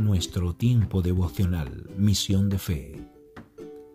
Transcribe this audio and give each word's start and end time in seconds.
nuestro 0.00 0.54
tiempo 0.54 1.02
devocional, 1.02 1.88
misión 1.96 2.48
de 2.48 2.58
fe. 2.58 3.08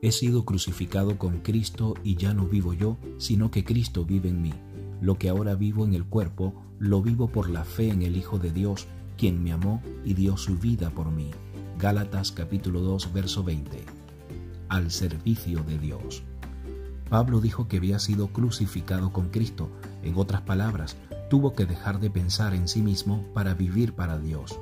He 0.00 0.12
sido 0.12 0.44
crucificado 0.44 1.18
con 1.18 1.40
Cristo 1.40 1.94
y 2.04 2.14
ya 2.14 2.34
no 2.34 2.46
vivo 2.46 2.72
yo, 2.72 2.98
sino 3.18 3.50
que 3.50 3.64
Cristo 3.64 4.04
vive 4.04 4.28
en 4.28 4.40
mí. 4.40 4.54
Lo 5.00 5.18
que 5.18 5.28
ahora 5.28 5.56
vivo 5.56 5.84
en 5.84 5.94
el 5.94 6.04
cuerpo, 6.04 6.54
lo 6.78 7.02
vivo 7.02 7.28
por 7.28 7.50
la 7.50 7.64
fe 7.64 7.88
en 7.88 8.02
el 8.02 8.16
Hijo 8.16 8.38
de 8.38 8.52
Dios, 8.52 8.86
quien 9.16 9.42
me 9.42 9.52
amó 9.52 9.82
y 10.04 10.14
dio 10.14 10.36
su 10.36 10.56
vida 10.56 10.90
por 10.90 11.10
mí. 11.10 11.30
Gálatas 11.78 12.30
capítulo 12.30 12.80
2, 12.80 13.12
verso 13.12 13.42
20. 13.42 13.84
Al 14.68 14.92
servicio 14.92 15.64
de 15.64 15.78
Dios. 15.78 16.22
Pablo 17.08 17.40
dijo 17.40 17.66
que 17.66 17.78
había 17.78 17.98
sido 17.98 18.28
crucificado 18.28 19.12
con 19.12 19.30
Cristo. 19.30 19.68
En 20.02 20.16
otras 20.16 20.42
palabras, 20.42 20.96
tuvo 21.28 21.54
que 21.54 21.66
dejar 21.66 21.98
de 21.98 22.10
pensar 22.10 22.54
en 22.54 22.68
sí 22.68 22.82
mismo 22.82 23.24
para 23.34 23.54
vivir 23.54 23.94
para 23.94 24.18
Dios. 24.18 24.58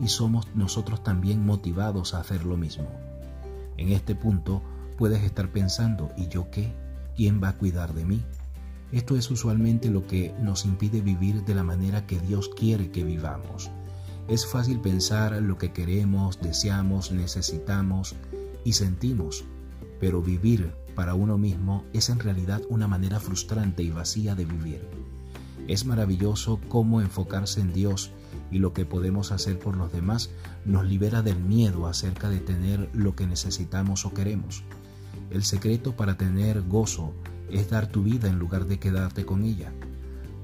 Y 0.00 0.08
somos 0.08 0.46
nosotros 0.54 1.02
también 1.02 1.44
motivados 1.44 2.14
a 2.14 2.20
hacer 2.20 2.44
lo 2.44 2.56
mismo. 2.56 2.88
En 3.76 3.90
este 3.90 4.14
punto 4.14 4.62
puedes 4.96 5.22
estar 5.22 5.50
pensando, 5.50 6.10
¿y 6.16 6.28
yo 6.28 6.50
qué? 6.50 6.72
¿Quién 7.16 7.42
va 7.42 7.50
a 7.50 7.56
cuidar 7.56 7.94
de 7.94 8.04
mí? 8.04 8.22
Esto 8.92 9.16
es 9.16 9.30
usualmente 9.30 9.90
lo 9.90 10.06
que 10.06 10.34
nos 10.40 10.64
impide 10.64 11.00
vivir 11.00 11.44
de 11.44 11.54
la 11.54 11.64
manera 11.64 12.06
que 12.06 12.20
Dios 12.20 12.48
quiere 12.48 12.90
que 12.90 13.04
vivamos. 13.04 13.70
Es 14.28 14.46
fácil 14.46 14.80
pensar 14.80 15.40
lo 15.42 15.58
que 15.58 15.72
queremos, 15.72 16.40
deseamos, 16.40 17.12
necesitamos 17.12 18.14
y 18.64 18.72
sentimos, 18.72 19.44
pero 20.00 20.22
vivir 20.22 20.72
para 20.94 21.14
uno 21.14 21.36
mismo 21.36 21.84
es 21.92 22.08
en 22.08 22.18
realidad 22.18 22.62
una 22.68 22.88
manera 22.88 23.20
frustrante 23.20 23.82
y 23.82 23.90
vacía 23.90 24.34
de 24.34 24.44
vivir. 24.44 24.88
Es 25.68 25.84
maravilloso 25.84 26.60
cómo 26.68 27.00
enfocarse 27.00 27.60
en 27.60 27.72
Dios 27.72 28.12
y 28.50 28.58
lo 28.58 28.72
que 28.72 28.84
podemos 28.84 29.32
hacer 29.32 29.58
por 29.58 29.76
los 29.76 29.92
demás 29.92 30.30
nos 30.64 30.86
libera 30.86 31.22
del 31.22 31.40
miedo 31.40 31.86
acerca 31.86 32.28
de 32.28 32.38
tener 32.38 32.88
lo 32.92 33.16
que 33.16 33.26
necesitamos 33.26 34.04
o 34.04 34.14
queremos. 34.14 34.62
El 35.30 35.42
secreto 35.42 35.96
para 35.96 36.16
tener 36.16 36.62
gozo 36.62 37.12
es 37.50 37.68
dar 37.68 37.88
tu 37.88 38.02
vida 38.04 38.28
en 38.28 38.38
lugar 38.38 38.66
de 38.66 38.78
quedarte 38.78 39.24
con 39.24 39.44
ella. 39.44 39.72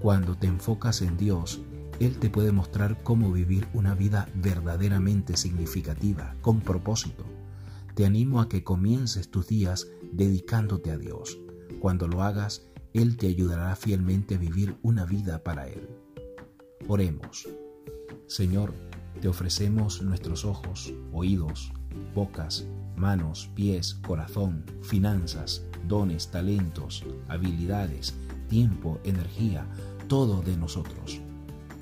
Cuando 0.00 0.36
te 0.36 0.48
enfocas 0.48 1.02
en 1.02 1.16
Dios, 1.16 1.60
Él 2.00 2.18
te 2.18 2.28
puede 2.28 2.50
mostrar 2.50 3.02
cómo 3.04 3.30
vivir 3.30 3.68
una 3.72 3.94
vida 3.94 4.28
verdaderamente 4.34 5.36
significativa, 5.36 6.34
con 6.40 6.60
propósito. 6.60 7.24
Te 7.94 8.04
animo 8.06 8.40
a 8.40 8.48
que 8.48 8.64
comiences 8.64 9.30
tus 9.30 9.46
días 9.46 9.86
dedicándote 10.12 10.90
a 10.90 10.98
Dios. 10.98 11.38
Cuando 11.80 12.08
lo 12.08 12.22
hagas, 12.22 12.62
Él 12.94 13.16
te 13.16 13.26
ayudará 13.26 13.74
fielmente 13.74 14.34
a 14.34 14.38
vivir 14.38 14.76
una 14.82 15.06
vida 15.06 15.42
para 15.42 15.66
Él. 15.66 15.88
Oremos. 16.88 17.48
Señor, 18.26 18.74
te 19.20 19.28
ofrecemos 19.28 20.02
nuestros 20.02 20.44
ojos, 20.44 20.92
oídos, 21.12 21.72
bocas, 22.14 22.66
manos, 22.96 23.50
pies, 23.54 23.94
corazón, 23.94 24.64
finanzas, 24.82 25.64
dones, 25.88 26.30
talentos, 26.30 27.04
habilidades, 27.28 28.14
tiempo, 28.48 28.98
energía, 29.04 29.66
todo 30.08 30.42
de 30.42 30.56
nosotros. 30.56 31.20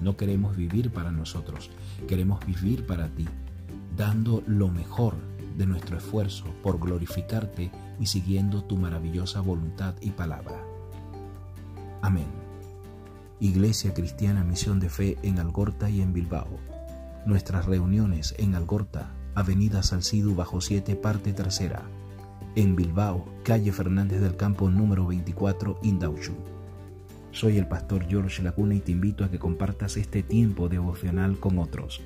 No 0.00 0.16
queremos 0.16 0.56
vivir 0.56 0.90
para 0.92 1.10
nosotros, 1.10 1.70
queremos 2.06 2.44
vivir 2.44 2.86
para 2.86 3.08
ti, 3.08 3.26
dando 3.96 4.42
lo 4.46 4.68
mejor 4.68 5.14
de 5.56 5.66
nuestro 5.66 5.96
esfuerzo 5.96 6.44
por 6.62 6.78
glorificarte 6.78 7.72
y 7.98 8.06
siguiendo 8.06 8.62
tu 8.62 8.76
maravillosa 8.76 9.40
voluntad 9.40 9.94
y 10.00 10.10
palabra. 10.10 10.67
Amén. 12.08 12.24
Iglesia 13.38 13.92
Cristiana 13.92 14.42
Misión 14.42 14.80
de 14.80 14.88
Fe 14.88 15.18
en 15.22 15.38
Algorta 15.38 15.90
y 15.90 16.00
en 16.00 16.14
Bilbao. 16.14 16.48
Nuestras 17.26 17.66
reuniones 17.66 18.34
en 18.38 18.54
Algorta, 18.54 19.10
Avenida 19.34 19.82
Salcido 19.82 20.34
bajo 20.34 20.62
7, 20.62 20.96
parte 20.96 21.34
trasera. 21.34 21.82
En 22.56 22.76
Bilbao, 22.76 23.26
calle 23.44 23.72
Fernández 23.72 24.22
del 24.22 24.36
Campo 24.36 24.70
número 24.70 25.06
24, 25.06 25.80
Indauchu. 25.82 26.32
Soy 27.30 27.58
el 27.58 27.68
pastor 27.68 28.06
George 28.08 28.42
Lacuna 28.42 28.74
y 28.74 28.80
te 28.80 28.92
invito 28.92 29.22
a 29.22 29.30
que 29.30 29.38
compartas 29.38 29.98
este 29.98 30.22
tiempo 30.22 30.70
devocional 30.70 31.38
con 31.38 31.58
otros. 31.58 32.00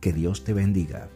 Que 0.00 0.12
Dios 0.12 0.44
te 0.44 0.52
bendiga. 0.52 1.08